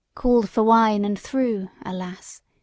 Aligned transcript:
Called 0.15 0.49
for 0.49 0.63
wine, 0.63 1.05
and 1.05 1.19
threw— 1.19 1.69
alas! 1.85 2.41